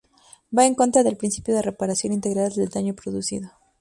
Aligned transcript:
Va 0.57 0.65
en 0.65 0.73
contra 0.73 1.03
del 1.03 1.15
principio 1.15 1.53
de 1.53 1.61
reparación 1.61 2.11
integral 2.11 2.51
del 2.55 2.69
daño 2.69 2.95
producido. 2.95 3.51